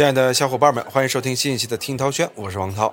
[0.00, 2.90] 亲爱的小伙伴们，欢迎收听新一期的听涛轩，我是王涛。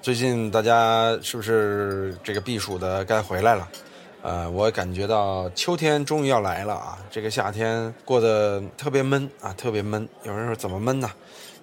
[0.00, 3.68] 最近大家是不是这个避暑的该回来了？
[4.22, 6.96] 呃，我感觉到秋天终于要来了啊！
[7.10, 10.08] 这个夏天过得特别闷啊，特别闷。
[10.22, 11.10] 有人说怎么闷呢？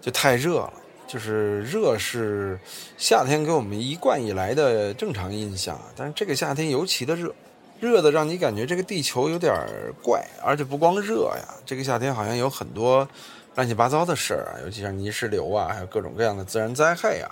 [0.01, 0.73] 就太热了。
[1.07, 2.59] 就是热是
[2.97, 7.33] 夏天给我们一贯以来的正常印象，但是这个夏天尤其的热，
[7.79, 9.55] 热的让你感觉这个地球有点
[10.03, 13.07] 怪，而且不光热呀，这个夏天好像有很多
[13.55, 17.27] 乱七八糟的事儿啊，尤其是泥石流啊，还有各种各样的自然灾害啊，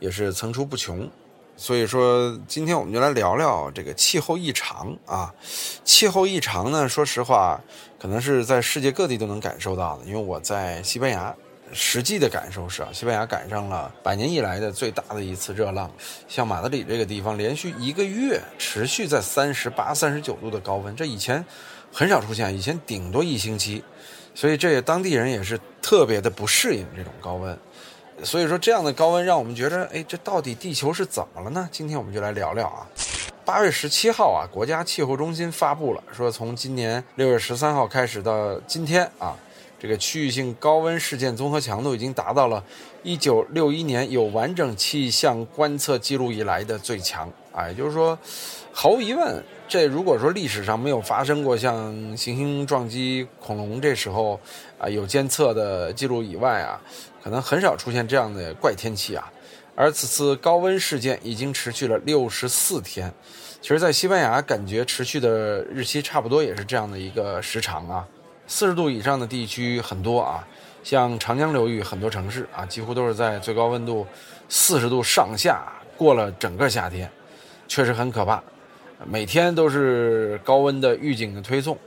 [0.00, 1.08] 也是层出不穷。
[1.56, 5.34] 所以说，今天我们就来聊聊这个气候异常啊。
[5.84, 7.60] 气候异常呢，说实话，
[7.98, 11.34] 可能是在世界各地都能感受到的，因为我在西班牙。
[11.70, 15.90] 实际的感受是啊，西班牙赶上了百年以来的最大的一次热浪，
[16.26, 21.44] 像马德里这个地方，连续一个月持续在三十八、三十九度的高温，这以前
[21.92, 23.84] 很少出现，以前顶多一星期，
[24.38, 27.58] 所以这也当地人也是特别的不适应这种高温。
[28.22, 31.68] 所以说，这样的高温让我们觉得，哎，这到底地球是怎么了呢？
[31.72, 32.86] 今天我们就来聊聊啊。
[33.44, 39.36] 八月十七号啊，国家气候中心发布了，说从今年六月十三号开始到今天啊。
[39.80, 42.62] 这个区域性高温事件综合强度已经达到了
[43.04, 47.28] 一九六一年有完整气象观测记录以来的最强！
[47.66, 48.16] 也就是说，
[48.72, 54.38] 毫无疑问，这如果说历史上没有发生过像行星撞击恐龙这时候
[54.78, 56.80] 啊有监测的记录以外啊，
[57.24, 59.32] 可能很少出现这样的怪天气啊。
[59.74, 63.12] 而此次高温事件已经持续了64天，
[63.60, 68.04] 其实，在西班牙感觉持续的日期差不多也是这样的一个时长啊。
[68.48, 70.44] 四十度以上的地区很多啊，
[70.82, 74.04] 像长江流域很多城市啊，几乎都是在最高温度
[74.48, 75.62] 四十度上下
[75.96, 77.08] 过了整个夏天，
[77.68, 78.42] 确实很可怕。
[79.06, 81.78] 每天都是高温的预警的推送，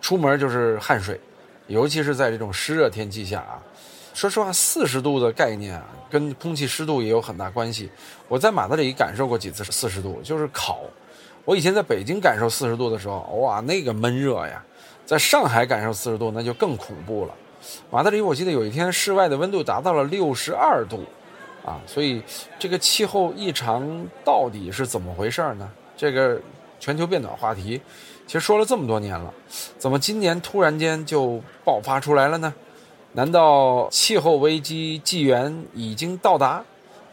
[0.00, 1.20] 出门就是汗水，
[1.68, 3.62] 尤其是在这种湿热天气下啊。
[4.14, 7.88] 说实话，四十度的概念啊，跟空气湿度也有很大关系。
[8.28, 10.80] 我在马德里感受过几次四十度，就是烤。
[11.44, 14.64] 我以前在北京感受四十度的时候，哇，那个闷热呀。
[15.04, 17.34] 在上海感受四十度，那就更恐怖了。
[17.90, 21.04] 马德里，我记得有一天室外的温度达到了六十二度，
[21.66, 22.22] 啊，所以
[22.58, 25.70] 这个气候异常到底是怎么回事呢？
[25.94, 26.40] 这个
[26.80, 27.78] 全球变暖话题，
[28.26, 29.30] 其实说了这么多年了，
[29.76, 32.54] 怎么今年突然间就爆发出来了呢？
[33.12, 36.64] 难道气候危机纪元已经到达？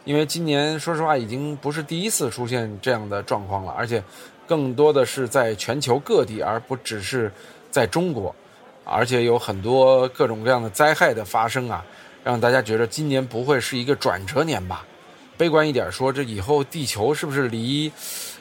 [0.04, 4.02] 因为今年说实话已经不是第一次出现这样的状况了，而且
[4.46, 7.30] 更多的是在全球各地，而不只是。
[7.74, 8.32] 在中国，
[8.84, 11.84] 而且有很多各种各样的灾害的发生啊，
[12.24, 14.84] 让大家觉得今年不会是一个转折年吧？
[15.36, 17.92] 悲观一点说，这以后地球是不是离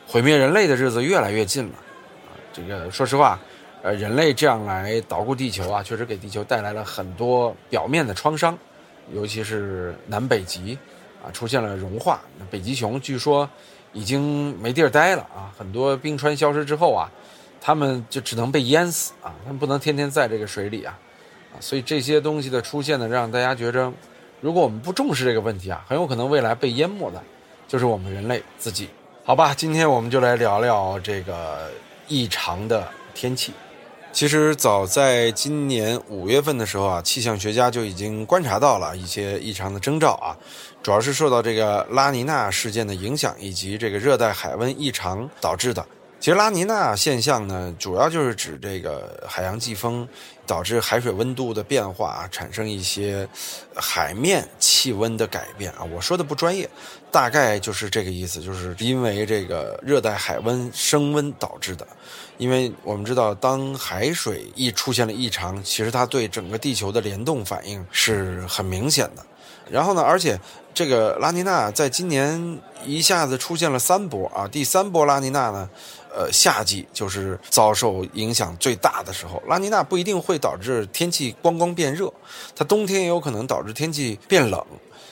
[0.08, 1.74] 毁灭人类的日子越来越近了？
[2.28, 3.40] 啊，这个说实话，
[3.84, 8.58] 呃，人类这样来捣鼓地球啊，确实给地球带来了很多表面的创伤，
[9.14, 10.78] 尤其是南北极
[11.24, 13.50] 啊，出现了融化，北极熊据说
[13.92, 17.12] 已经没地儿待了啊，很多冰川消失之后啊。
[17.66, 19.32] 他们就只能被淹死啊！
[19.46, 21.00] 他们不能天天在这个水里，啊！
[21.60, 23.92] 所以这些东西的出现呢，让大家觉着，
[24.42, 27.22] 如果我们不重视这个问题啊，很有可能未来被淹没的，
[27.68, 28.90] 就是我们人类自己。
[29.24, 31.72] 好吧，今天我们就来聊聊这个
[32.08, 33.54] 异常的天气。
[34.12, 40.38] 其实早在今年五月份的时候啊，气象学家就已经观察到了一些异常的征兆啊，
[40.84, 45.84] 主要是受到这个拉尼娜事件的影响，以及这个热带海温异常导致的。
[46.20, 50.08] 其实拉尼娜现象呢，主要就是指这个海洋季风
[50.46, 53.28] 导致海水温度的变化，产生一些
[53.76, 55.84] 海面气温的改变啊。
[55.84, 56.70] 我说的不专业，
[57.12, 61.88] 大概就是这个意思，就是因为这个热带海温升温导致的。
[62.38, 69.26] 因为我们知道，当海水一出现了异常，其实它对整个地球的联动反应是很明显的。
[69.70, 70.38] 然后呢，而且
[70.74, 75.70] 这个拉尼娜在今年一下子出现了三波啊，第三波拉尼娜呢。
[76.16, 79.42] 呃，夏季就是遭受影响最大的时候。
[79.48, 82.14] 拉尼娜不一定会导致天气光光变热，
[82.56, 84.64] 它冬天也有可能导致天气变冷。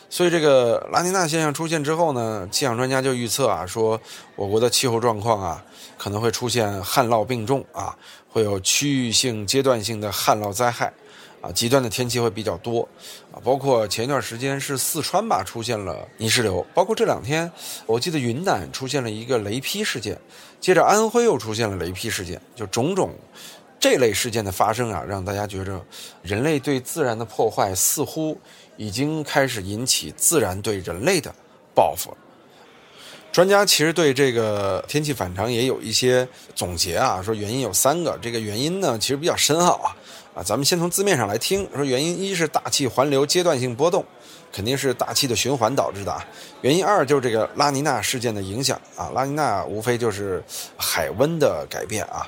[0.09, 3.99] 所以这个拉尼娜现象出现之后呢，气象专家就预测啊，说
[4.35, 5.63] 我国的气候状况啊，
[5.97, 7.97] 可能会出现旱涝并重啊，
[8.29, 10.93] 会有区域性阶段性的旱涝灾害。
[11.41, 12.87] 啊，极端的天气会比较多，
[13.31, 17.51] 啊，包括前一段时间是四川吧出现了泥石流，包括这两天，
[17.87, 20.15] 我记得云南出现了一个雷劈事件，
[20.59, 23.11] 接着安徽又出现了雷劈事件，就种种
[23.79, 25.83] 这类事件的发生啊，让大家觉着
[26.21, 28.37] 人类对自然的破坏似乎
[28.77, 31.33] 已经开始引起自然对人类的
[31.73, 32.15] 报复。
[33.31, 39.95] 专家其实对这个天气反常也有一些总结啊，说原因有三个，这个原因呢其实比较深奥啊。
[40.33, 44.05] 啊，咱们先从字面上来听，说原因一是大气环流阶段性波动，
[44.51, 46.25] 肯定是大气的循环导致的啊。
[46.61, 50.41] 原因二就是这个拉尼娜事件的影响啊，拉尼娜无非就是
[50.77, 52.25] 海温的改变啊。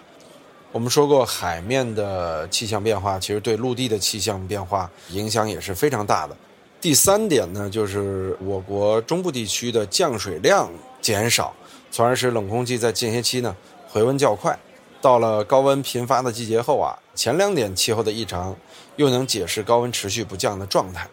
[0.74, 6.36] 我们说过，海面的气象变化其实对陆地的气象变化影响也是非常大的。
[6.82, 10.70] 第三点呢，就是我国中部地区的降水量
[11.00, 11.54] 减少，
[11.90, 13.56] 从而使冷空气在间歇期呢
[13.88, 14.58] 回温较快。
[15.00, 18.56] 到了高温频发的季节后啊，前两点气候的异常
[18.96, 21.08] 又能解释高温持续不降的状态。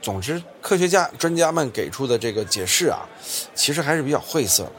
[0.00, 3.00] 总之，科学家专家们给出的这个解释啊，
[3.54, 4.70] 其实还是比较晦涩。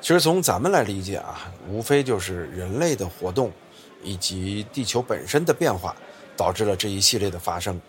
[0.00, 3.50] 其实从咱们来理解啊，无非就是人类的活动
[4.02, 5.94] 以及地球本身的变化
[6.36, 7.80] 导致了这一系列的发生。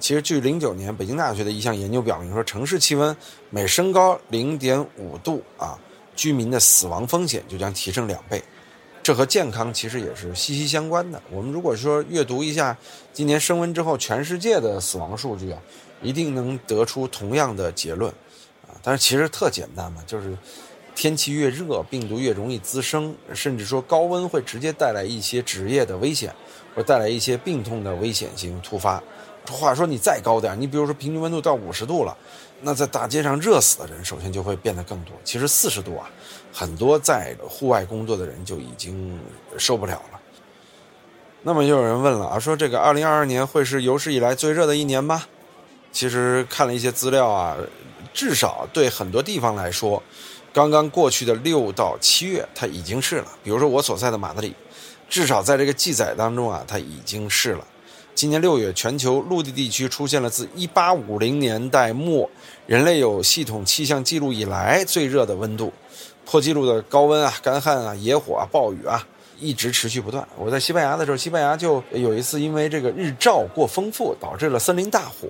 [0.00, 3.14] 其实，据零九年北京大学的一项研究表明，说城市气温
[3.50, 5.78] 每升高零点五度啊，
[6.16, 8.42] 居民的死亡风险就将提升两倍。
[9.02, 11.20] 这和健康其实也是息息相关的。
[11.30, 12.76] 我们如果说阅读一下
[13.12, 15.58] 今年升温之后全世界的死亡数据啊，
[16.00, 18.10] 一定能得出同样的结论
[18.68, 18.78] 啊。
[18.82, 20.36] 但是其实特简单嘛，就是
[20.94, 26.32] 天气越热，病毒越容易滋生，甚至说高温会直接带来一些职业的危险，
[26.76, 29.02] 或带来一些病痛的危险性突发。
[29.50, 32.16] 话说你再高点，你比如说平均温度到五十度了，
[32.60, 35.12] 那在大街上热死的人首先就会变得更多。
[35.24, 36.08] 其实四十度啊，
[36.52, 39.18] 很多在户外工作的人就已经
[39.56, 40.20] 受不了了。
[41.42, 45.24] 那么又有人问了啊，说这个二零二二年会是有史以来最热的一年吗？
[45.90, 47.56] 其实看了一些资料啊，
[48.14, 50.02] 至少对很多地方来说，
[50.52, 53.26] 刚刚过去的六到七月它已经是了。
[53.42, 54.54] 比如说我所在的马德里，
[55.08, 57.66] 至少在这个记载当中啊，它已经是了。
[58.14, 62.30] 今年六月，全球陆地地区出现了自1850年代末
[62.66, 65.72] 人类有系统气象记录以来最热的温度，
[66.24, 69.06] 破纪录的高温啊、干旱啊、野火啊、暴雨啊，
[69.38, 70.26] 一直持续不断。
[70.36, 75.28] 我在西班牙的时候，西班牙就有一次因为这个日照过丰富，导致了森林大火，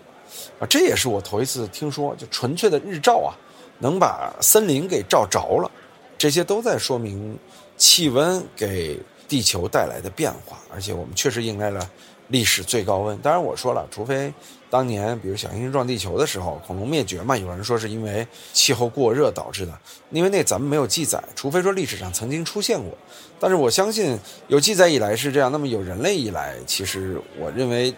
[0.61, 3.35] 啊，这也是我头一次听说，就纯粹的日照啊，
[3.79, 5.71] 能把森林给照着了。
[6.17, 7.37] 这些都在说明
[7.77, 11.91] 气温给地球带来的变化，而且我们确实迎来了。
[12.29, 14.33] 历史最高温，当然我说了，除非
[14.73, 19.79] 当年比如小行星撞地球的时候，恐龙灭绝嘛，有人说是因为气候过热导致的，
[20.11, 22.91] 因为那咱们没有记载，除非说历史上曾经出现过。
[23.39, 27.95] 但是我相信有记载以来是这样，那么有人类以来，其实我认为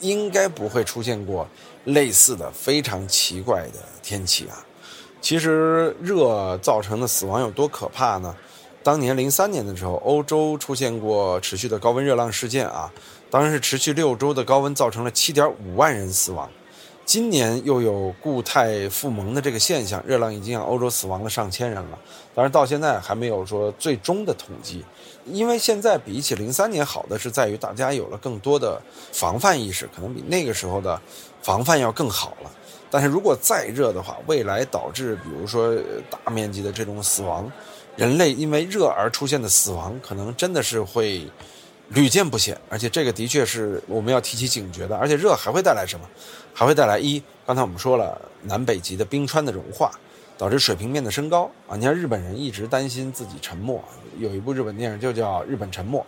[0.00, 1.46] 应该不会出现过
[1.84, 4.64] 类似的非常奇怪的天气啊。
[5.20, 8.34] 其实热造成的死亡有多可怕呢？
[8.82, 12.90] 当年零三年的时候，欧洲出现过持续的高温热浪事件啊。
[13.36, 16.48] 当然是持续六周的高温造成了七点五万人死亡，
[17.04, 21.98] 今年又有固态复萌的这个现象，热浪已经让欧洲死亡了上千人了。
[22.34, 24.82] 当然到现在还没有说最终的统计，
[25.26, 28.80] 因为现在比起零三年好的是在于大家有了更多的
[29.12, 30.98] 防范意识，可能比那个时候的
[31.42, 32.50] 防范要更好了。
[32.90, 35.76] 但是如果再热的话，未来导致比如说
[36.08, 37.52] 大面积的这种死亡，
[37.96, 41.30] 人类因为热而出现的死亡，可能真的是会。
[41.90, 44.96] 屡见不鲜，而且这个的确是我们要提起警觉的。
[44.96, 46.08] 而且热还会带来什么？
[46.52, 49.90] 还会带来一，刚才我们说了，南北极的冰川的融化，
[50.36, 51.76] 导致水平面的升高啊。
[51.76, 53.80] 你看日本人一直担心自己沉没，
[54.18, 56.00] 有一部日本电影就叫《日本沉没》，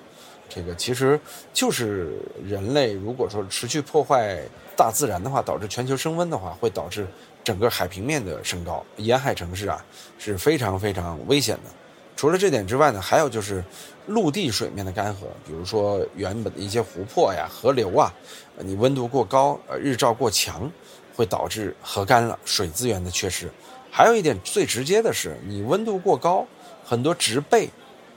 [0.48, 1.20] 这个其实
[1.52, 4.40] 就是人类如果说持续破坏
[4.74, 7.06] 大自然的话，导致全球升温的话，会导致
[7.44, 9.84] 整个海平面的升高，沿海城市啊
[10.18, 11.70] 是非常非常危险的。
[12.16, 13.62] 除了这点之外呢，还有就是
[14.08, 18.12] 陆地水面的干涸，比如说原本的一些湖泊呀、河流啊，
[18.56, 20.70] 你温度过高，呃，日照过强，
[21.14, 23.50] 会导致河干了，水资源的缺失。
[23.90, 26.46] 还有一点最直接的是，你温度过高，
[26.84, 27.68] 很多植被，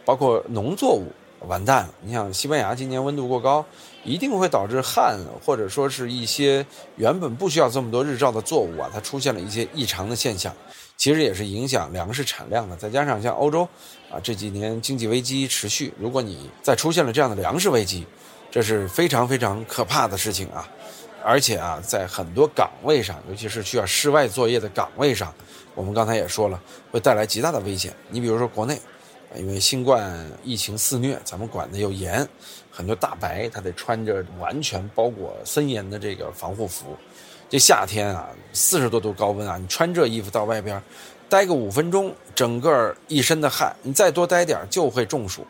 [0.06, 1.12] 包括农作物
[1.48, 1.94] 完蛋了。
[2.02, 3.66] 你想，西班牙今年温度过高，
[4.06, 10.56] 一定会导致旱，或者说是一些原本不需要这么多日照的作物啊，它出现了一些异常的现象。
[11.02, 13.68] 其实也是影响粮食产量的，再加上像欧洲，
[14.12, 18.06] 啊这几年经济危机持续，如果你再出现了这样的粮食危机，
[18.52, 20.70] 这是非常非常可怕的事情啊！
[21.24, 25.34] 而且啊，在很多岗位上，尤其是需要室外作业的岗位上，
[25.74, 27.92] 我们刚才也说了，会带来极大的危险。
[28.12, 28.80] 你比如说国内，
[29.36, 32.30] 因为新冠疫情肆虐，咱们管的又严，
[32.70, 36.96] 很多大白他得穿着完全包裹森严的这个防护服。
[37.52, 40.82] 这夏天啊，四十多度高温啊，你穿这衣服到外边，
[41.28, 45.46] 待个五分钟，整个一身的汗，你再多待点就会中暑，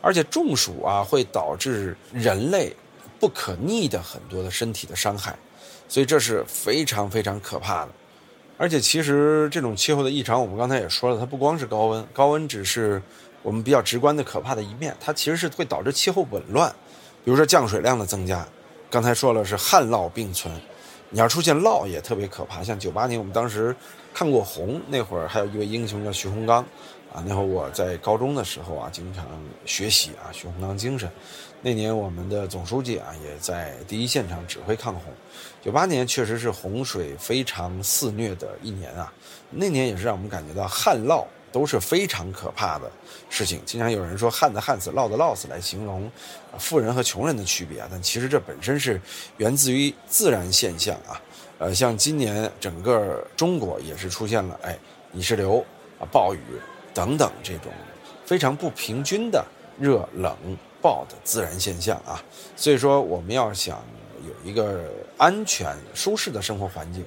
[0.00, 2.74] 而且中暑啊会导致人类
[3.20, 5.36] 不可逆的很多的身体的伤害，
[5.90, 7.90] 所以这是非常非常可怕的。
[8.56, 13.02] 而且其实这种气候的异常，我们刚才也说了，它不光是高温，高温只是
[13.42, 16.74] 我们比较直观的可怕的一面，它其实是会导致气候紊乱。
[17.22, 18.42] 比如说降水量的增加，
[18.88, 20.50] 刚才说了是旱涝并存，
[21.12, 22.64] 你要出现涝也特别可怕。
[22.64, 23.76] 像九八年我们当时
[24.14, 26.64] 看过洪，那会儿还有一位英雄叫徐洪刚，
[27.12, 29.26] 啊，那会儿我在高中的时候啊，经常
[29.66, 31.08] 学习啊徐洪刚精神。
[31.60, 35.12] 那年我们的总书记啊也在第一现场指挥抗洪。
[35.60, 39.12] 九八年确实是洪水非常肆虐的一年啊，
[39.50, 42.90] 那年也是让我们感觉到旱涝都是非常可怕的
[43.28, 43.60] 事情。
[43.64, 46.10] 经常有人说旱的旱死，涝的涝死来形容
[46.58, 49.00] 富人和穷人的区别，但其实这本身是
[49.36, 51.20] 源自于自然现象啊。
[51.58, 54.76] 呃，像今年整个中国也是出现了哎
[55.12, 55.64] 泥石流
[56.00, 56.40] 啊、暴雨
[56.92, 57.70] 等等这种
[58.24, 59.44] 非常不平均的
[59.78, 60.36] 热冷。
[60.82, 62.20] 暴的自然现象啊，
[62.56, 63.80] 所以说我们要想
[64.26, 67.04] 有一个安全舒适的生活环境，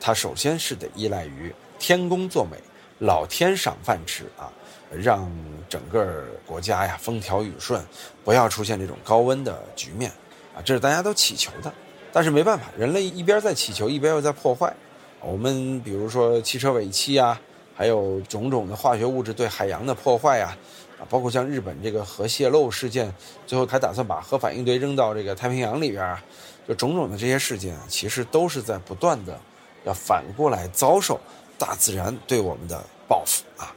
[0.00, 2.56] 它首先是得依赖于天公作美，
[2.98, 4.50] 老天赏饭吃啊，
[4.90, 5.30] 让
[5.68, 7.82] 整个国家呀风调雨顺，
[8.24, 10.10] 不要出现这种高温的局面
[10.54, 11.72] 啊，这是大家都祈求的。
[12.12, 14.72] 但是没办法，人类一边在祈求，一边又在破坏。
[15.20, 17.40] 我们比如说汽车尾气啊，
[17.74, 20.56] 还有种种的化学物质对海洋的破坏呀。
[20.98, 23.14] 啊，包括像日本这个核泄漏事件，
[23.46, 26.20] 最后还打算把核反应堆扔到这个太平洋里边啊，
[26.66, 29.38] 就种种的这些事件啊，其实都是在不断的
[29.84, 31.20] 要反过来遭受
[31.58, 33.74] 大自然对我们的报复啊。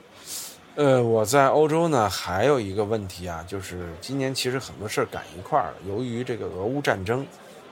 [0.75, 7.25] 呃，我在欧洲呢，还有一个问题啊，就是今年其实很多事儿赶一块儿了，由于这个俄乌战争，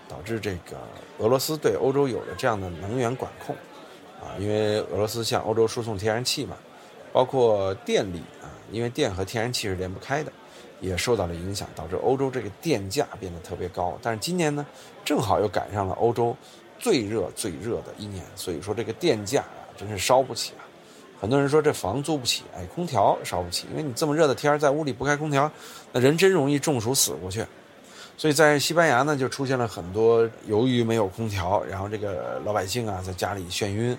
[0.08, 0.78] 导致这个
[1.20, 3.56] 俄罗斯对欧洲有了这样的能源管控
[4.20, 6.58] 啊，因为俄罗斯向欧洲输送天然气嘛，
[7.14, 8.50] 包括电力啊。
[8.72, 10.32] 因为电和天然气是连不开的，
[10.80, 13.98] 也受到了影响，导致欧洲这个电价变得特别高。
[14.00, 14.64] 但是今年呢，
[15.04, 16.38] 正好又赶上了欧洲
[16.78, 19.44] 最热最热的一年，所以说这个电价，
[19.80, 20.62] 真是烧不起啊。
[21.22, 25.50] 很多人说这房租不起，哎，空调烧不起，因为你这么热的天在屋里不开空调，
[25.92, 27.46] 那人真容易中暑死过去。
[28.18, 33.98] 所以在西班牙呢，就出现了很多由于没有空调，然后这个老百姓啊在家里眩晕，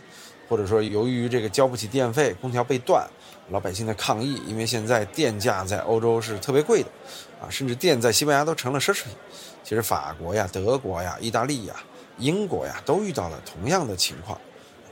[0.49, 3.07] 或者说由于这个交不起电费，空调被断。
[3.51, 6.89] 老百姓的抗议，因为现在电价在欧洲是特别贵的，
[7.43, 9.13] 啊，甚至电在西班牙都成了奢侈品。
[9.65, 11.75] 其实法国呀、德国呀、意大利呀、
[12.19, 14.41] 英国呀都遇到了同样的情况，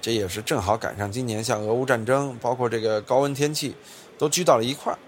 [0.00, 3.74] 这也是正好赶上今年像俄乌战争，包括这个高温天气，
[4.16, 4.98] 都聚到了一块儿。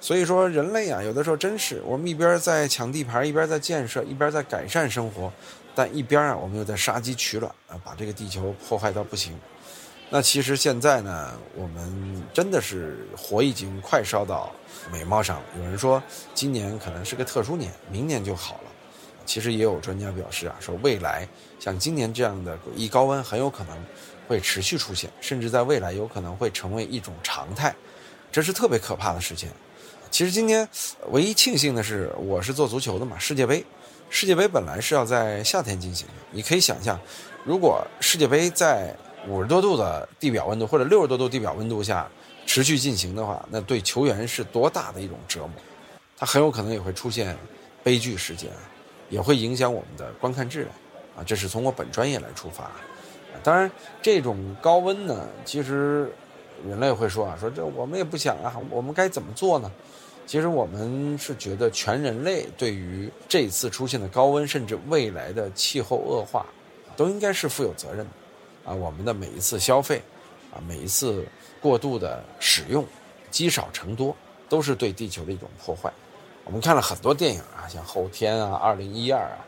[0.00, 5.30] 所以说，人类啊，有的时候真是我们一边在抢地盘，一边在建设，一边在改善生活，
[5.74, 9.38] 但一边啊，我们又在杀鸡取卵啊，把这个地球破坏到不行。
[10.08, 14.50] 那其实现在呢，我们真的是火已经快烧到
[14.90, 15.42] 眉毛上了。
[15.58, 16.02] 有人说
[16.34, 18.70] 今年可能是个特殊年，明年就好了。
[19.26, 21.28] 其实也有专家表示啊，说未来
[21.60, 23.76] 像今年这样的诡异高温很有可能
[24.30, 27.74] 会持续出现，甚至在未来有可能会成为一种常态，
[28.30, 29.50] 这是特别可怕的事情。
[30.08, 30.68] 其实今天
[31.10, 33.64] 唯一庆幸的是，我是做足球的嘛，世界杯，
[34.08, 36.12] 世界杯本来是要在夏天进行的。
[36.30, 36.96] 你可以想象，
[37.44, 38.96] 如果世界杯在
[39.26, 42.08] 五十多度的地表温度，或者六十多度地表温度下
[42.46, 45.50] 持续进行的话，那对球员是多大的一种折磨？
[46.16, 47.36] 它很有可能也会出现
[47.82, 48.48] 悲剧事件，
[49.08, 50.70] 也会影响我们的观看质量
[51.16, 51.18] 啊！
[51.26, 52.70] 这是从我本专业来出发。
[53.42, 53.70] 当然，
[54.02, 56.12] 这种高温呢，其实
[56.66, 59.70] 人类会说啊，说这我们也不想啊，我们该怎么做呢？
[60.26, 66.46] 其实我们是觉得全人类对于这次出现的高温，甚至未来的气候恶化，
[66.96, 68.70] 都应该是负有责任的。
[68.70, 70.00] 啊，我们的每一次消费，
[70.52, 71.26] 啊，每一次
[71.60, 72.86] 过度的使用，
[73.30, 74.14] 积少成多，
[74.48, 75.90] 都是对地球的一种破坏。
[76.44, 79.38] 我们看了很多电影啊，像《后天》啊，《二零一二》啊，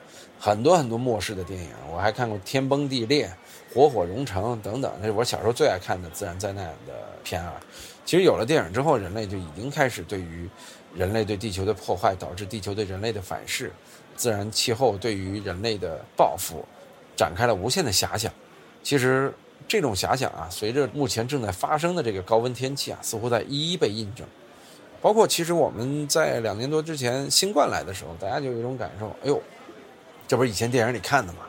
[0.45, 1.71] 很多很多末世的电影。
[1.89, 3.27] 我还看过《天崩地裂》
[3.73, 7.61] 《火火熔城》等等，那是我小时候最爱看的自然灾难的片啊。
[8.05, 10.51] 其实有了电影之后，人类就已经开始对于
[10.97, 13.71] 人类对地球的破坏，导致地球对人类的反噬，
[14.17, 16.65] 自然气候对于人类的报复，
[17.15, 18.33] 展开了无限的遐想。
[18.83, 19.33] 其实
[19.69, 24.27] 这种遐想啊，随着目前正在发生的这个高温天气啊，似乎在一一被印证。
[25.01, 29.41] 包括其实我们在两年多之前新冠来的时候，大家就有一种感受：哎呦，
[30.33, 31.41] 这不是以前电影里看的吗？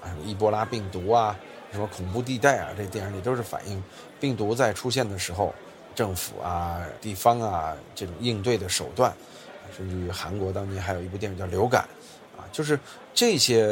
[0.00, 1.36] 啊，什么伊波拉病毒啊，
[1.72, 3.82] 什么恐怖地带啊，这电影里都是反映
[4.20, 5.52] 病毒在出现的时候，
[5.96, 9.12] 政府啊、地方啊这种应对的手段。
[9.76, 11.82] 甚至于韩国当年还有一部电影叫《流感》。
[12.40, 12.78] 啊就是
[13.12, 13.66] 这些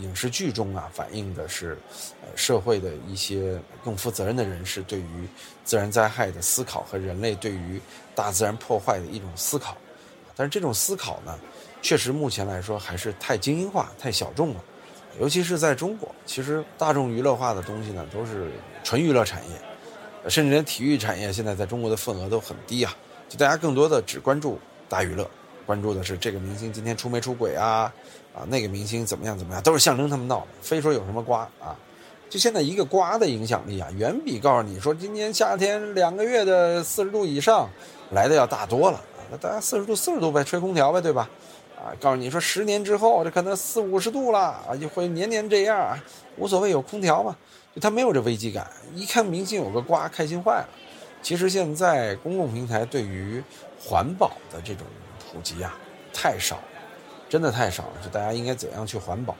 [0.00, 1.78] 影视剧中啊，反映的是，
[2.22, 5.28] 呃，社会的一些更负责任的人士对于
[5.62, 7.80] 自然灾害的思考和人类对于
[8.16, 9.76] 大自然破坏的一种思考。
[10.34, 11.38] 但是这种思考呢，
[11.82, 14.64] 确实目前来说还是太精英化、太小众了。
[15.20, 18.50] 尤其是在中国，其实大众娱乐化的东西呢，都是
[18.82, 22.96] 纯娱乐产业，甚至连体育产业现在在中国的份额都很低啊。
[23.28, 24.58] 就大家更多的只关注
[24.88, 25.28] 大娱乐。
[25.64, 27.92] 关注的是这个明星今天出没出轨啊，
[28.34, 31.76] 啊，那个明星怎么样怎么样，都是象征他们闹的，非说有什么瓜啊。
[32.28, 37.68] 就现在一个瓜的影响力啊，远比告诉你说今年夏天两个月的四十度以上
[38.10, 39.00] 来的要大多了。
[39.30, 41.30] 那大家四十度四十度呗，吹空调呗，对吧？
[41.76, 45.98] 啊，告诉你说十年之后这可能四五十度了啊，就会年年这样，
[46.36, 47.36] 无所谓，有空调嘛，
[47.74, 48.70] 就他没有这危机感。
[48.94, 50.68] 一看明星有个瓜，开心坏了。
[51.22, 53.42] 其实现在公共平台对于
[53.80, 54.86] 环保的这种
[55.18, 55.74] 普及啊，
[56.12, 56.64] 太少了，
[57.28, 57.92] 真的太少了。
[58.02, 59.34] 就大家应该怎样去环保，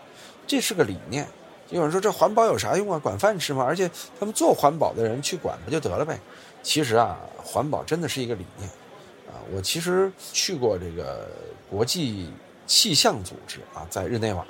[0.46, 1.26] 这是个理念。
[1.70, 2.98] 有人说这环保有啥用啊？
[2.98, 3.64] 管饭吃吗？
[3.66, 6.18] 而且他们做环保的人去管不就得了呗？
[6.62, 8.68] 其实啊，环保真的是一个理念
[9.28, 9.40] 啊。
[9.52, 11.28] 我其实去过这个
[11.72, 12.28] 国际
[12.66, 14.42] 气象组织啊，在日内瓦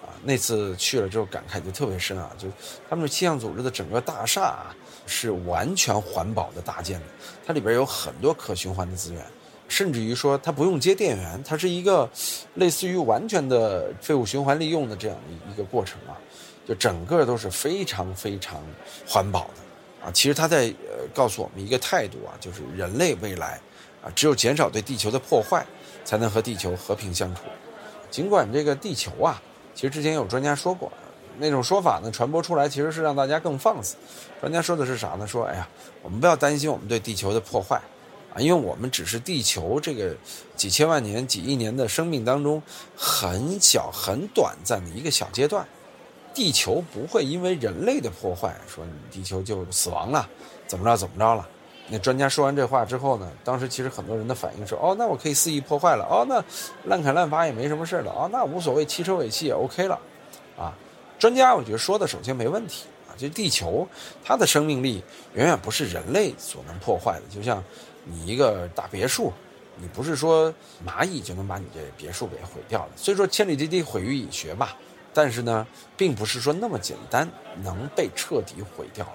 [0.00, 2.30] 啊，那次去了之后感慨就特别深啊。
[2.38, 2.48] 就
[2.88, 4.74] 他们气象组织的整个大厦啊，
[5.06, 7.06] 是完全环保的搭建的，
[7.46, 9.22] 它里边有很多可循环的资源，
[9.68, 12.08] 甚至于说它不用接电源，它是一个
[12.54, 16.16] 类似于完全的废物循环利用的这样的一个过程啊。
[16.66, 18.62] 就整个都是非常非常
[19.06, 23.60] 环保的，啊，其实他在呃告诉我们一个态度啊，就是人类未来
[24.02, 25.64] 啊，只有减少对地球的破坏，
[26.04, 27.42] 才能和地球和平相处。
[28.10, 29.40] 尽管这个地球啊，
[29.74, 30.92] 其实之前有专家说过，
[31.38, 33.96] 那种说法呢传播出来，其实是让大家更放肆。
[34.40, 35.26] 专家说的是啥呢？
[35.26, 35.68] 说哎呀，
[36.02, 37.80] 我们不要担心我们对地球的破坏
[38.34, 40.14] 啊，因为我们只是地球这个
[40.56, 42.62] 几千万年、几亿年的生命当中
[42.96, 45.66] 很小很短暂的一个小阶段。
[46.34, 50.28] 地球不会因为人类的破坏，说你地球就死亡了，
[50.66, 51.46] 怎么着怎么着了？
[51.92, 56.42] 那专家说完这话之后呢，当时其实很多人的反应是：哦，那我可以肆意破坏了，哦，那
[56.88, 59.98] 滥砍滥伐也没什么事了，哦，那无所谓，汽车尾气也 OK 了，
[60.56, 60.72] 啊，
[61.18, 63.86] 专家我觉得说的首先没问题啊，就地球
[64.24, 67.62] 它的生命力远远不是人类所能破坏的，就像
[68.06, 69.30] 你一个大别墅，
[69.76, 70.50] 你不是说
[70.86, 74.74] 蚂蚁就能把你这别墅给毁掉了，所以说千里之堤毁于蚁穴吧。
[75.14, 77.28] 但是呢，并不是说那么简单
[77.62, 79.12] 能被彻底毁掉的，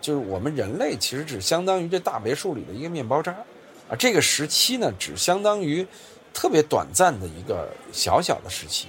[0.00, 3.32] 就是我们人类其实只相当于这大别墅里的一个面包渣，
[3.88, 5.86] 啊，这个时期呢，只相当于
[6.32, 8.88] 特别短暂的一个小小的时期。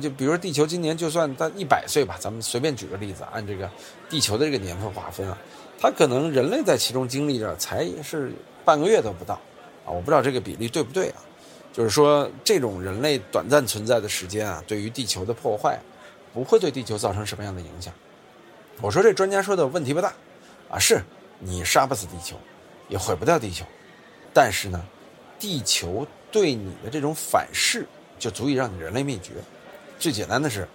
[0.00, 3.70] 就比如说地球今年就算它一百岁吧，咱们随便举个例子，按这个
[4.10, 5.38] 地球的这个年份划分啊，
[5.80, 8.32] 它可能人类在其中经历着才是
[8.64, 9.34] 半个月都不到，
[9.84, 11.22] 啊，我不知道这个比例对不对啊。
[11.72, 15.76] 就是说，这种人类短暂存在的时间啊，对于地球的破坏，
[16.32, 17.92] 不会对地球造成什么样的影响。
[18.80, 20.12] 我说这专家说的问题不大，
[20.74, 21.00] 啊，是
[21.38, 22.36] 你杀不死地球，
[22.88, 23.64] 也毁不掉地球，
[24.34, 24.84] 但是呢，
[25.38, 27.86] 地球对你的这种反噬，
[28.18, 29.34] 就足以让你人类灭绝。
[30.00, 30.66] 最简单的是，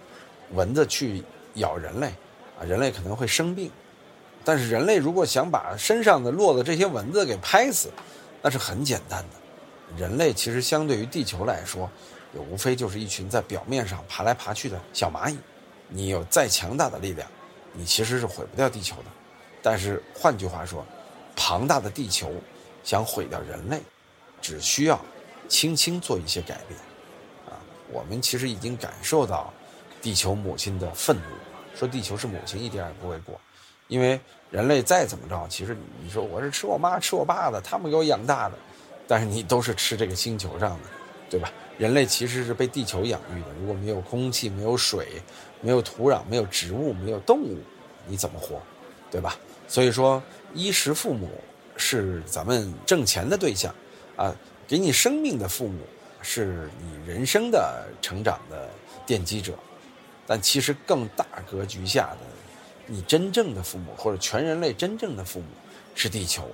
[0.52, 1.22] 蚊子去
[1.56, 2.06] 咬人类，
[2.58, 3.70] 啊，人类可能会生病，
[4.42, 7.90] 但是人类如果想把身上的落的这些蚊子给拍死，
[8.40, 9.98] 那是很简单的。
[9.98, 11.90] 人类其实相对于地球来说，
[12.32, 15.36] 也无非就是一群在表面上爬来爬去的小蚂蚁。
[15.88, 17.28] 你有再强大的力量，
[17.74, 19.04] 你其实是毁不掉地球的。
[19.62, 20.84] 但是换句话说，
[21.36, 22.32] 庞大的地球
[22.82, 23.80] 想毁掉人类，
[24.40, 25.00] 只需要
[25.48, 26.78] 轻轻做一些改变。
[27.46, 27.58] 啊，
[27.90, 29.52] 我们其实已经感受到
[30.00, 31.22] 地球母亲的愤怒。
[31.76, 33.40] 说地球是母亲一点也不为过，
[33.88, 34.20] 因为
[34.50, 38.54] 人类再怎么着，其实你说我是吃我妈吃我爸的，他们给我养大的。
[39.06, 40.88] 但是你都是吃这个星球上的，
[41.28, 41.50] 对吧？
[41.78, 43.46] 人类其实是被地球养育的。
[43.58, 45.22] 如果没有空气、没有水、
[45.60, 47.58] 没有土壤、没有植物、没有动物，
[48.06, 48.60] 你怎么活，
[49.10, 49.36] 对吧？
[49.70, 50.20] 所以说，
[50.52, 51.30] 衣食父母
[51.76, 53.72] 是咱们挣钱的对象，
[54.16, 54.34] 啊，
[54.66, 55.78] 给你生命的父母
[56.20, 58.68] 是你人生的成长的
[59.06, 59.54] 奠基者。
[60.26, 62.18] 但其实更大格局下的，
[62.86, 65.46] 你真正的父母或者全人类真正的父母
[65.94, 66.48] 是地球。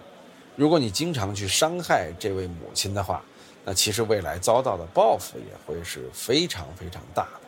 [0.54, 3.24] 如果你经常去伤害这位母亲的话，
[3.64, 7.40] 那其实未来遭到的报复也会是非常非常大的。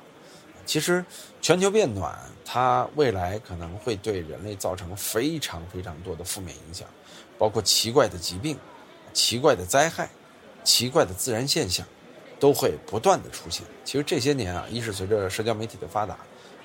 [0.65, 1.05] 其实
[1.43, 2.19] 全球变暖，
[2.51, 6.89] 它未来可能会对人类造成非常非常多的负面影响，
[7.37, 8.57] 包括奇怪的疾病、
[9.13, 10.09] 奇怪的灾害、
[10.65, 11.87] 奇怪的自然现象，
[12.41, 13.67] 都会不断的出现。
[13.85, 16.17] 其实这些年啊，一是随着社交媒体的发达，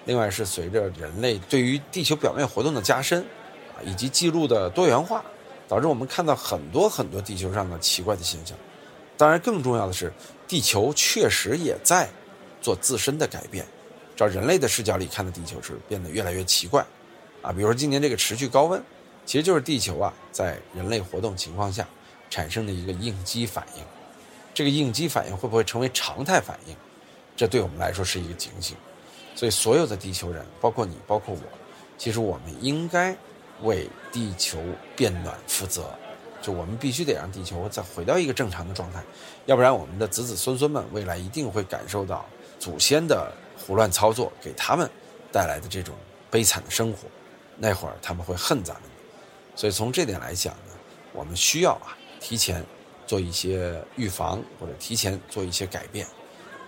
[0.06, 3.22] 另外是随着人类对于地球表面活动的加深，
[3.76, 5.22] 啊，以及记录的多元化。
[5.66, 8.56] 导致我们看到很多很多地球上的奇怪的现象，
[9.18, 10.14] 当然更重要的是，
[10.48, 12.08] 地球确实也在
[12.62, 13.66] 做自身的改变。
[14.28, 16.86] 照人类的视角里看的地球是变得越来越奇怪，
[17.42, 18.82] 啊，比如说今年这个持续高温，
[19.26, 21.88] 其实就是地球啊在人类活动情况下
[22.30, 23.84] 产生的一个应激反应。
[24.54, 26.76] 这个应激反应会不会成为常态反应？
[27.36, 28.78] 这对我们来说是一个警醒。
[29.36, 31.42] 所以所有的地球人，包括你，包括我，
[31.98, 33.16] 其实我们应该。
[33.62, 34.60] 为地球
[34.94, 35.86] 变暖负责，
[36.42, 39.02] 就我们必须得让地球再回到一个正常的状态，
[39.46, 42.26] 要不然我们的子子孙孙们未来一定会感受到
[42.60, 43.32] 祖先的
[43.66, 44.90] 胡乱操作给他们
[45.32, 45.96] 带来的这种
[46.30, 47.08] 悲惨的生活，
[47.58, 48.84] 那会儿他们会恨咱们。
[49.56, 50.74] 所以从这点来讲呢，
[51.14, 52.64] 我们需要啊提前
[53.08, 56.06] 做一些预防或者提前做一些改变。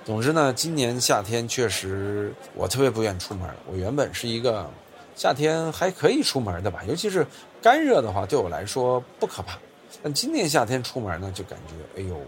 [0.06, 3.50] 总之呢，今年夏天确实我特别不愿意出门。
[3.66, 4.70] 我原本是一个
[5.16, 7.26] 夏天还可以出门的吧，尤其是
[7.62, 9.58] 干热的话，对我来说不可怕。
[10.04, 12.22] 但今年夏天出门呢，就感觉哎呦，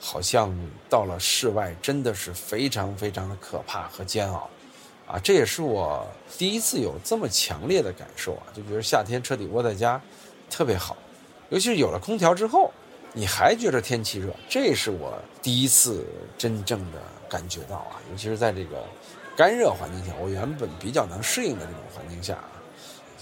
[0.00, 0.52] 好像
[0.88, 4.48] 到了室外真的是非常非常的可怕和煎熬，
[5.06, 10.00] 啊，这也是我第一次有这么强烈的感受啊，就觉得夏天彻底窝在家
[10.50, 10.96] 特别好，
[11.50, 12.70] 尤其是有了空调之后。
[13.14, 14.34] 你还觉得天气热？
[14.48, 16.06] 这是我第一次
[16.38, 16.98] 真正的
[17.28, 18.82] 感觉到啊，尤其是在这个
[19.36, 22.38] 干热环境下，我原本比较能适应的这种环境下。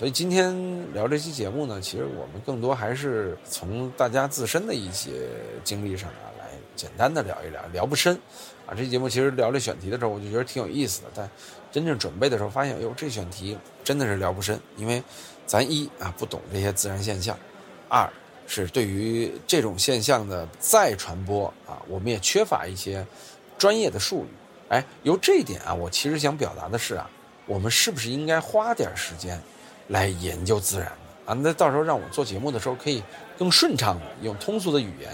[0.00, 0.50] 所以今天
[0.94, 5.28] 聊这期节目呢，其实我们更多还是从大家自身的一些
[5.62, 8.18] 经历上啊，来简单的聊一聊，聊不深
[8.64, 8.72] 啊。
[8.74, 11.30] 这期节目其实聊这选题的时候，我就觉得挺有意思的，但
[11.70, 15.02] 真正准备的时候发现，哟，这选题真的是聊不深，因为
[15.44, 17.38] 咱一啊不懂这些自然现象，
[17.90, 18.10] 二。
[18.46, 23.06] 是对于这种现象的再传播啊，我们也缺乏一些
[23.58, 24.28] 专业的术语。
[24.70, 27.10] 哎，由这一点啊，我其实想表达的是啊，
[27.44, 29.38] 我们是不是应该花点时间
[29.90, 30.88] 来研究自然
[31.26, 31.34] 啊？
[31.34, 33.02] 那到时候让我做节目的时候，可以
[33.38, 35.10] 更顺畅的用通俗的语言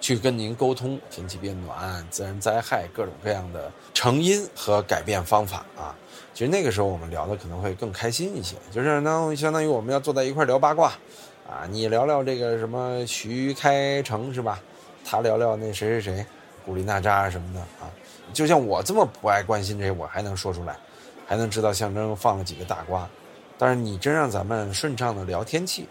[0.00, 5.94] 去跟您沟通天气变暖、自然灾害各种各样的成因和改变方法啊。
[6.34, 10.92] 其实那个时候我们聊的可能会更开心一些，就是呢，相当于我们要坐在一块聊八卦。
[11.44, 14.58] 啊，你聊聊这个什么徐开成是吧？
[15.04, 16.26] 他聊聊那谁谁谁，
[16.64, 17.90] 古力娜扎什么的啊。
[18.32, 20.76] 就像我这么不爱关心这些，我还能说出来，
[21.26, 23.06] 还能知道象征放了几个大瓜。
[23.62, 25.86] 但是你真让咱们顺畅的聊天气，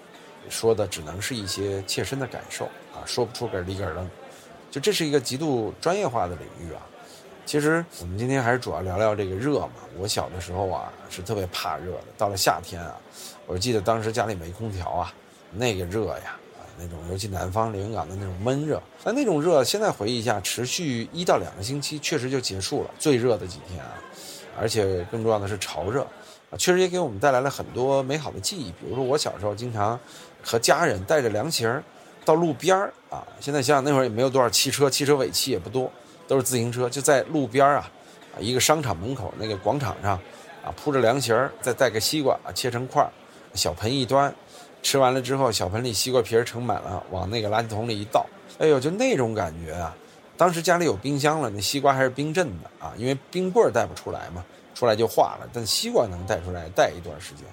[0.49, 4.09] 说的只能是一些切身的感受啊，说不出个里个楞。
[4.69, 6.81] 就这是一个极度专业化的领域啊。
[7.45, 9.71] 其实我们今天还是主要聊聊这个热嘛。
[9.97, 12.93] 我小的时候啊是特别怕热的，到了夏天啊，
[13.47, 15.13] 我记得当时家里没空调啊。
[15.53, 22.91] 那个热呀，啊，那种尤其南方连云港的那种闷热，但那种热现在回忆一下，持续一到两个星期，确实就结束了。
[22.99, 23.93] 最热的几天啊，
[24.59, 26.05] 而且更重要的是潮热，
[26.57, 28.71] 确实也给我们带来了很多美好的记忆。
[28.71, 29.99] 比如说我小时候经常
[30.43, 31.83] 和家人带着凉席儿
[32.25, 35.91] 到路边儿啊，现在想想那会儿也没有多少汽车，汽车尾气也不多，
[36.27, 37.91] 都是自行车，就在路边儿啊，
[38.35, 40.11] 啊，一个商场门口那个广场上，
[40.63, 43.09] 啊，铺着凉席儿，再带个西瓜，切成块儿，
[43.53, 44.33] 小盆一端。
[44.83, 48.25] 吃完了之后，小盆里西瓜皮儿盛满了，往那个垃圾桶里一倒，
[48.57, 49.95] 哎呦，就那种感觉啊！
[50.35, 54.43] 当时家里有冰箱了，那西瓜还是冰镇的啊，因为冰棍儿带不出来嘛，
[54.81, 55.47] 出来就化了。
[55.53, 57.45] 但西瓜能带出来，带一段时间。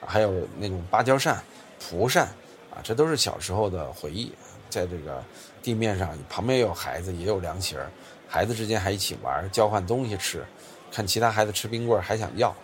[0.00, 1.42] 还有那种芭蕉扇、
[1.78, 2.24] 蒲扇
[2.70, 4.32] 啊，这都是小时候的回忆。
[4.70, 5.22] 在这个
[5.62, 7.90] 地面上，旁边也有孩子，也有凉席儿，
[8.26, 10.42] 孩子之间还一起玩，交换东西吃，
[10.90, 12.54] 看其他孩子吃冰棍还想要，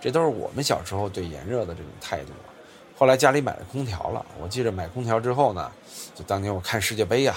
[0.00, 2.32] 这都是我们小时候对炎热的这种态度。
[2.96, 5.70] 后来家里买了空调了，我记着买空调之后呢，
[6.14, 7.36] 就当年我看世界杯啊，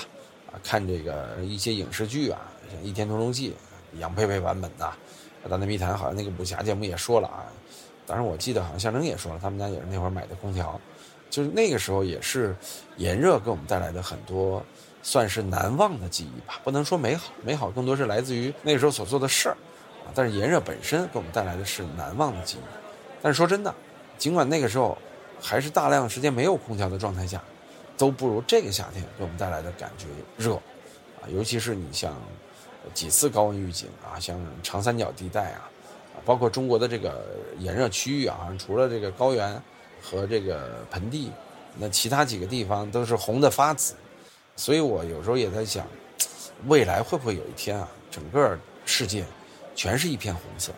[0.54, 2.40] 啊，看这个一些影视剧啊，
[2.72, 3.50] 像《倚天屠龙记》，
[4.00, 4.86] 杨佩佩版本的，
[5.50, 7.44] 《大内密谈》好像那个武侠节目也说了啊，
[8.06, 10.80] 当然我记得好像象征也说了，他们家也是那会儿买的空调，
[11.30, 12.56] 就是那个时候也是
[12.98, 14.64] 炎热给我们带来的很多
[15.02, 19.58] 算是难忘的记忆吧，不能说美好，美好更多是来自于那时候所做的事儿，
[20.06, 22.62] 啊，但是炎热本身给我们带来的是难忘的记忆，
[23.22, 23.74] 但是说真的，
[24.18, 24.98] 尽管那个时候。
[25.42, 27.42] 还是大量时间没有空调的状态下，
[27.98, 30.56] 都不如这个夏天给我们带来的感觉热，
[31.22, 32.14] 啊，尤其是你像
[32.94, 35.70] 几次高温预警啊，像长三角地带啊，
[36.26, 37.26] 包括中国的这个
[37.60, 39.62] 炎热区域啊，除了这个高原
[40.02, 41.32] 和这个盆地，
[41.78, 43.94] 那其他几个地方都是红的发紫，
[44.56, 45.86] 所以我有时候也在想，
[46.68, 49.24] 未来会不会有一天啊，整个世界
[49.76, 50.72] 全是一片红色，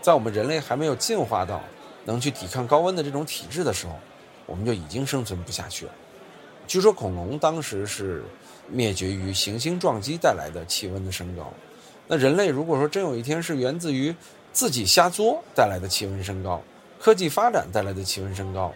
[0.00, 1.60] 在我们人类还没有进化到。
[2.04, 3.96] 能去抵抗高温的这种体质的时候，
[4.44, 5.92] 我们就已经生存不下去了。
[6.66, 8.24] 据说恐龙当时是
[8.68, 11.52] 灭绝于行星撞击带来的气温的升高。
[12.06, 14.14] 那人类如果说真有一天是源自于
[14.52, 16.60] 自己瞎作带来的气温升高，
[16.98, 18.72] 科技发展带来的气温升高，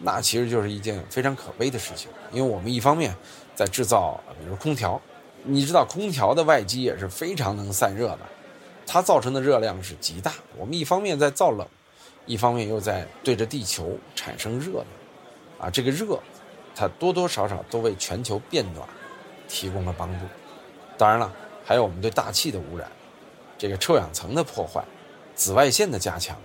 [0.00, 2.08] 那其实就是一件非常可悲的事情。
[2.32, 3.14] 因为我们一方面
[3.54, 5.00] 在制造，比如空调，
[5.44, 8.20] 你知道空调的外机也是非常能散热的，
[8.86, 10.34] 它造成的热量是极大。
[10.56, 11.66] 我们一方面在造冷。
[12.26, 14.86] 一方面又在对着地球产生热量，
[15.58, 16.20] 啊，这个热，
[16.74, 18.86] 它多多少少都为全球变暖
[19.48, 20.26] 提供了帮助。
[20.96, 21.32] 当然了，
[21.64, 22.90] 还有我们对大气的污染，
[23.56, 24.84] 这个臭氧层的破坏，
[25.34, 26.36] 紫外线的加强，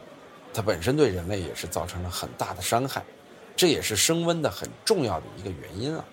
[0.53, 3.03] 它本身对人类也是造成了很大的伤害，
[3.55, 6.05] 这也是升温的很重要的一个原因啊。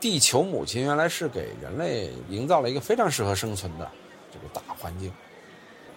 [0.00, 3.90] 地球母亲原来是给人类营造了一个非常适合生存的
[4.32, 5.12] 这个大环境，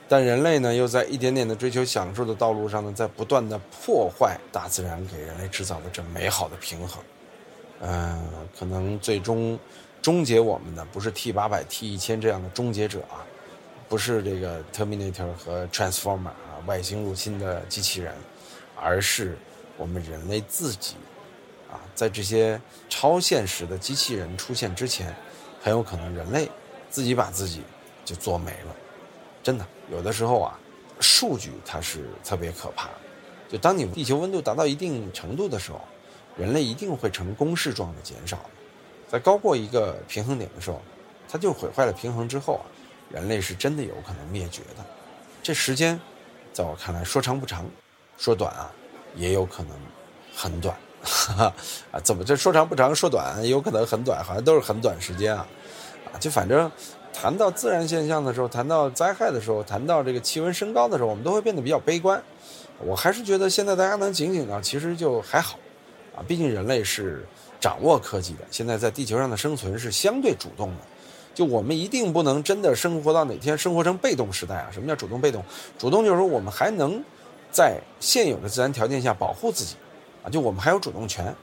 [0.09, 7.01] 但人类呢，又在一点点的追求享受的道路上呢，在不断的破坏大自然给人类制造的这美好的平衡。
[7.79, 8.21] 嗯，
[8.59, 9.57] 可能最终
[10.03, 13.23] 终结我们的不是 T 八百、T 一千这样的终结者啊，
[13.87, 18.13] 不是这个 Terminator 和 Transformer 啊外星入侵的机器人，
[18.75, 19.37] 而是
[19.77, 20.95] 我们人类自己
[21.71, 25.15] 啊，在这些超现实的机器人出现之前，
[25.61, 26.51] 很有可能人类
[26.89, 27.61] 自己把自己
[28.03, 28.75] 就做没了。
[29.41, 30.59] 真的，有的时候啊，
[30.99, 32.89] 数据它是特别可怕。
[33.47, 35.79] 就当你地球温度达到一定程度的时候。
[36.35, 38.39] 人类一定会呈公式状的减少，
[39.13, 40.81] 在高过一个平衡点的时候，
[41.29, 42.65] 它就毁坏了平衡之后啊，
[43.11, 44.83] 人类是真的有可能灭绝的。
[45.43, 46.01] 这时间，
[46.51, 47.63] 在我看来说长不长，
[48.17, 48.71] 说短啊，
[49.15, 49.77] 也有可能
[50.35, 50.75] 很短。
[51.37, 51.53] 啊，
[52.03, 55.45] 怎么这说长不长，说短有可能很短，好像都是很短时间啊。
[56.11, 56.71] 啊，就反正
[57.13, 62.19] 谈到自然现象的时候，谈到灾害的时候，谈到这个气温升高的时候，我们都会变得比较悲观。
[62.79, 65.59] 我还是觉得现在大家能警醒到，其实就还好。
[66.15, 67.23] 啊，毕竟人类是
[67.63, 70.81] 掌握科技的，现在在地球上的生存是相对主动的。
[71.33, 74.67] 就我们一定不能真的生活到哪天生活成被动时代啊？
[74.69, 75.41] 什么叫主动被动？
[75.79, 77.01] 主动就是说我们还能
[77.53, 79.77] 在现有的自然条件下保护自己，
[80.25, 81.33] 啊，就我们还有主动权。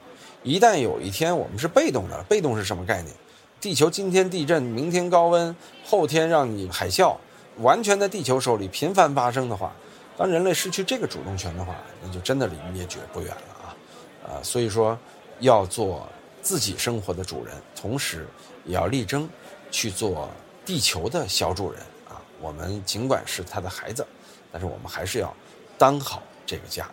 [0.43, 3.11] 一旦有一天我们是被动的，被动是什么概念？
[3.59, 7.15] 地球今天地震，明天高温，后天让你海啸，
[7.57, 9.73] 完全在地球手里频繁发生的话，
[10.15, 13.75] 当人类失去这个主动权的话，那就真的离灭绝不远了。
[14.23, 14.95] 啊，所以说，
[15.41, 16.07] 要做
[16.41, 18.25] 自己生活的主人，同时
[18.65, 19.29] 也要力争
[19.69, 20.29] 去做
[20.65, 22.21] 地球的小主人啊。
[22.39, 24.05] 我们尽管是他的孩子，
[24.51, 25.35] 但是我们还是要
[25.77, 26.89] 当好这个家，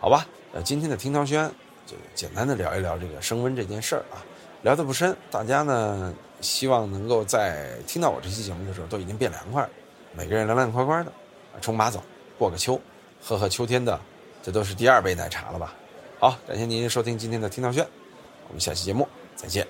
[0.00, 0.26] 好吧？
[0.52, 1.50] 呃，今天的听涛轩
[1.86, 4.24] 就简单的聊一聊这个升温这件事儿啊，
[4.62, 9.68] 聊得不深，大家呢希望能够在听到我这期节目的时候都已经变凉快，
[10.14, 11.12] 每个人凉凉快快的，
[11.60, 12.02] 冲马走，
[12.38, 12.80] 过个秋，
[13.22, 14.00] 喝喝秋天的，
[14.42, 15.74] 这都是第二杯奶茶了吧？
[16.18, 17.86] 好，感谢您收听今天的听道轩，
[18.48, 19.66] 我们下期节目再见。